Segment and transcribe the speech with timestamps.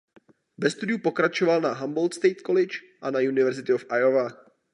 [0.57, 4.29] Ve studiu pokračoval na "Humboldt State College" a na "University of Iowa".